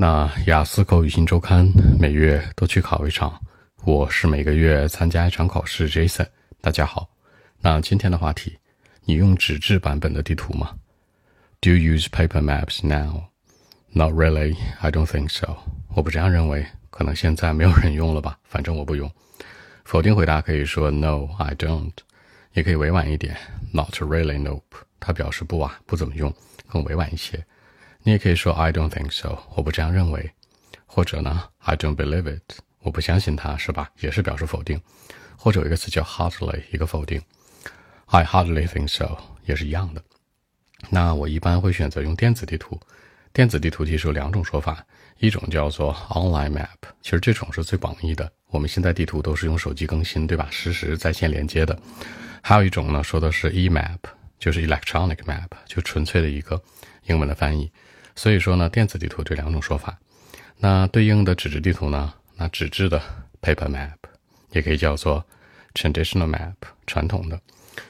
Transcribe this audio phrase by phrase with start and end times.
[0.00, 3.38] 那雅思口语新周刊每月都去考一场，
[3.84, 5.90] 我是每个月参加一场考试。
[5.90, 6.26] Jason，
[6.62, 7.06] 大家好。
[7.60, 8.58] 那今天的话题，
[9.04, 10.70] 你用纸质版本的地图吗
[11.60, 13.24] ？Do you use paper maps now?
[13.90, 14.56] Not really.
[14.80, 15.54] I don't think so.
[15.94, 18.38] 我不这样认为，可能现在没有人用了吧。
[18.44, 19.12] 反正我不用。
[19.84, 21.92] 否定回答可以说 No, I don't。
[22.54, 23.36] 也可以委婉一点
[23.70, 24.40] ，Not really.
[24.42, 24.62] Nope。
[24.98, 26.34] 它表示不啊，不怎么用，
[26.70, 27.44] 更委婉一些。
[28.02, 30.30] 你也可以说 I don't think so，我不这样认为，
[30.86, 33.90] 或者呢 I don't believe it，我不相信它，是吧？
[34.00, 34.80] 也是表示否定。
[35.36, 37.20] 或者有一个词叫 hardly，一个否定
[38.06, 40.02] ，I hardly think so，也是一样的。
[40.88, 42.78] 那我一般会选择用电子地图。
[43.32, 44.84] 电子地图其实有两种说法，
[45.18, 48.30] 一种叫做 online map，其实这种是最广义的。
[48.48, 50.48] 我们现在地图都是用手机更新，对吧？
[50.50, 51.78] 实时在线连接的。
[52.42, 53.98] 还有一种呢，说的是 e map，
[54.40, 56.60] 就是 electronic map，就纯粹的一个
[57.04, 57.70] 英文的翻译。
[58.16, 59.96] 所以说呢，电子地图这两种说法，
[60.56, 62.12] 那对应的纸质地图呢？
[62.36, 63.00] 那纸质的
[63.42, 63.92] paper map
[64.50, 65.24] 也可以叫做
[65.74, 66.54] traditional map
[66.86, 67.38] 传统的。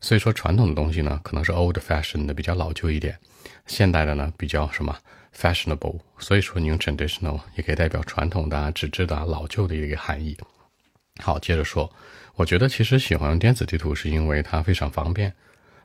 [0.00, 3.18] 所以说传统的东西呢，可能是 old fashioned 的比较老旧一点，
[3.66, 4.96] 现代的呢比较什么
[5.36, 5.98] fashionable。
[6.18, 10.36] 所以说你用 traditional 也可以代表传统的、纸质的、老旧的一个含义。
[11.20, 11.92] 好，接着说，
[12.34, 15.32] 我觉得其实喜欢用电子地图是因为它非常方便。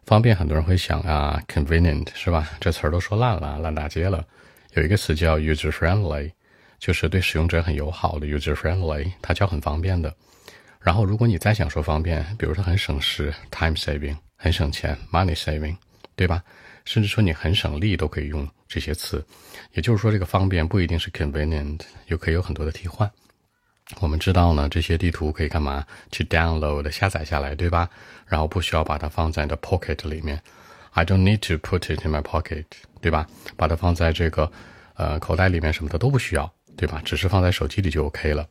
[0.06, 2.50] 方便，很多人会想啊，convenient 是吧？
[2.60, 4.26] 这词儿都说烂了，烂大街了。
[4.74, 6.32] 有一个词叫 user friendly，
[6.80, 10.14] 就是对使用者很友好的 user friendly，它叫很方便的。
[10.80, 15.78] 然后，如果你再想说方便，比如说很省时 time saving，很省钱 money saving，
[16.16, 16.44] 对吧？
[16.84, 19.24] 甚至说你很省力都可以用这些词。
[19.74, 23.10] 也就是说，这个方便不一定是 convenient，又可以有很多的替换。
[24.00, 25.86] 我们知道呢，这些地图可以干嘛？
[26.12, 27.90] 去 download 下载下来，对吧？
[28.26, 30.42] 然后不需要把它放在你的 pocket 里面。
[30.92, 32.66] I don't need to put it in my pocket，
[33.02, 33.28] 对吧？
[33.56, 34.52] 把它放在这个
[34.96, 37.02] 呃口袋里面什么的都不需要，对吧？
[37.06, 38.48] 只是放在手机里就 OK 了。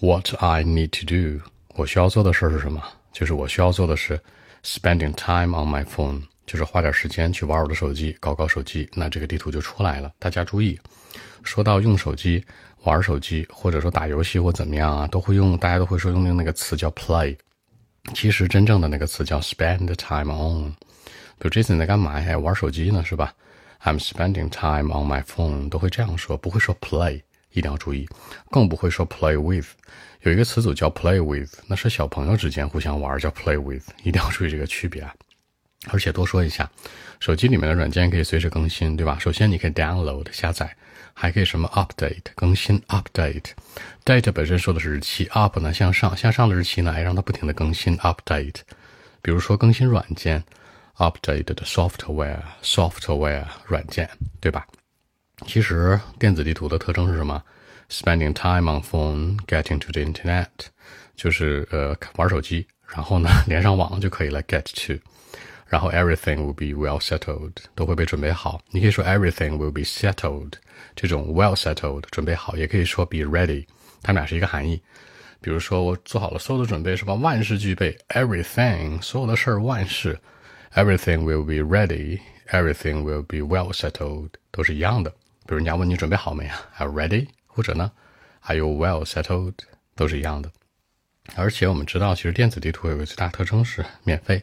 [0.00, 2.82] What I need to do，我需要做的事儿是什么？
[3.12, 4.20] 就是我需要做的是
[4.62, 10.12] spending time on my phone，就是花点时间去玩我的手机，搞搞手机，那这个地图就出来了。
[10.18, 10.78] 大家注意，
[11.42, 12.44] 说到用手机。
[12.82, 17.36] 玩手机，或者说打游戏或怎么样啊，都会用，大家都会说用的那个词叫 play。
[18.14, 20.70] 其实真正的那个词叫 spend time on。
[21.36, 22.38] 比如 Jason 在干嘛呀？
[22.38, 23.34] 玩手机呢，是吧
[23.82, 27.20] ？I'm spending time on my phone，都会这样说，不会说 play，
[27.50, 28.08] 一定要注意，
[28.52, 29.66] 更不会说 play with。
[30.20, 35.12] 有一个词组叫 play with，那是小朋友之间互相玩叫 play with，一定要注意这个区别啊。
[35.90, 36.70] 而且多说一下，
[37.20, 39.18] 手机里面的软件可以随时更新，对吧？
[39.18, 40.74] 首先你可以 download 下载。
[41.18, 48.56] 还可以什么 update 更新 update，date 本身说的是日期，up 呢向上向上的日期呢，还让它不停的更新 update。
[49.22, 50.44] 比如说更新软件
[50.98, 54.06] update 的 software software 软件，
[54.42, 54.66] 对吧？
[55.46, 57.42] 其实电子地图的特征是什么
[57.88, 60.48] ？spending time on phone getting to the internet，
[61.14, 65.00] 就是呃玩手机，然后呢 连上网就可以了 get to。
[65.68, 68.60] 然后 everything will be well settled，都会被准备好。
[68.70, 70.52] 你可以说 everything will be settled，
[70.94, 73.66] 这种 well settled 准备好，也可以说 be ready，
[74.02, 74.80] 它们俩是一个含义。
[75.40, 77.14] 比如说我做好了所有的准备，是吧？
[77.14, 80.18] 万事俱备，everything，所有的事儿万事
[80.74, 85.10] ，everything will be ready，everything will be well settled，都是一样的。
[85.10, 87.28] 比如人家问你准备好没啊？Are ready？
[87.46, 87.92] 或者呢
[88.42, 89.54] ？Are you well settled？
[89.94, 90.50] 都是一样的。
[91.34, 94.42] 而且我们知道，其实电子地图有个最大特征是免费。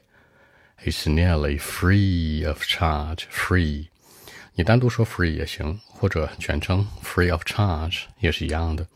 [0.85, 3.25] It's nearly free of charge.
[3.31, 3.89] Free，
[4.55, 8.87] 你单独说 free 也行，或者全称 free of charge 也是一样的。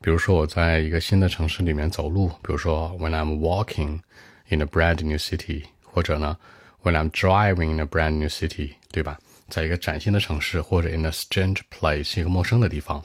[0.00, 4.00] 比如说我在一个新的城市里面走路，比如说 when I'm walking
[4.48, 6.36] in a brand new city，或者呢
[6.82, 9.18] when I'm driving in a brand new city，对吧？
[9.48, 13.02] 在一个崭新的城市，或者 in a strange place，一个陌生的地方，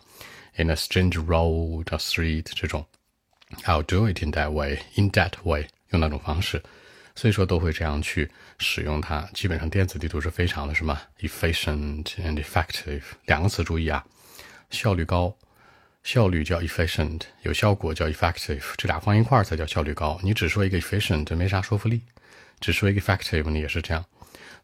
[0.55, 2.85] in a strange road or street 这种，
[3.65, 6.61] I'll do it in that way，in that way，用那种方式。
[7.14, 9.20] 所以说都会这样去使用它。
[9.32, 14.04] 基本上电子地图是非常的什么 efficient and effective 两个词注意啊，
[14.70, 15.34] 效率高，
[16.02, 20.18] 效率叫 efficient，有效果叫 effective，这俩放一块儿才叫效率高。
[20.22, 22.02] 你只说一个 efficient 没啥说服力，
[22.60, 24.04] 只说一个 effective 你也是这样。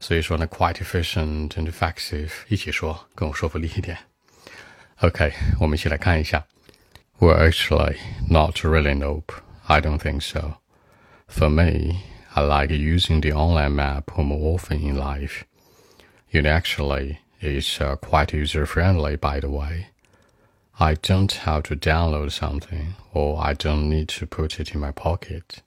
[0.00, 3.98] 所以说呢，quite efficient and effective 一起说更有说服力一点。
[5.00, 6.44] OK，我们一起来看一下。
[7.18, 7.98] Well, actually,
[8.30, 8.94] not really.
[8.94, 9.34] Nope,
[9.66, 10.54] I don't think so.
[11.28, 12.00] For me.
[12.40, 15.44] I like using the online map more often in life.
[16.30, 19.88] It actually is uh, quite user friendly, by the way.
[20.78, 24.90] I don't have to download something or I don't need to put it in my
[24.90, 25.60] pocket.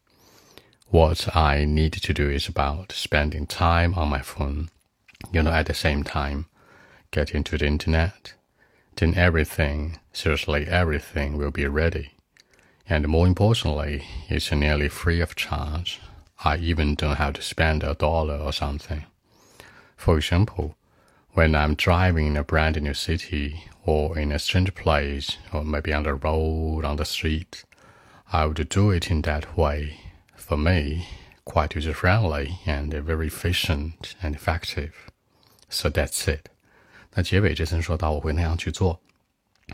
[0.88, 4.72] What I need to do is about spending time on my phone,
[5.32, 6.48] you know, at the same time,
[7.12, 8.34] get into the internet.
[8.96, 12.14] then everything, seriously everything will be ready.
[12.90, 16.02] And more importantly, it's nearly free of charge.
[16.45, 19.05] I even don't have to spend a dollar or something.
[19.97, 20.77] For example,
[21.33, 25.93] when I'm driving in a brand new city or in a strange place or maybe
[25.93, 27.65] on the road, on the street,
[28.33, 30.01] I would do it in that way.
[30.37, 31.09] For me,
[31.45, 34.93] quite user friendly and very efficient and effective.
[35.69, 36.49] So that's it.
[37.15, 39.01] 那结尾这层说到我会那样去做，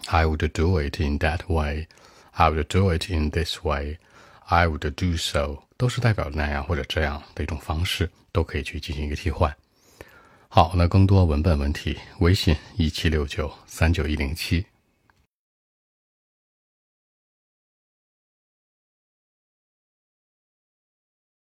[0.06, 1.88] I would do it in that way.
[2.32, 3.98] I would do it in this way.
[4.46, 9.55] I would do so， 都是代表那样或者这样的一种方式，都可以去进行一个替换。
[10.49, 14.65] 好，那更多文本问题，微信一七六九三九一零七。